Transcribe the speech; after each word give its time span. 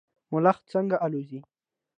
ملخ 0.31 0.57
څنګه 0.71 0.95
الوځي؟ 1.05 1.39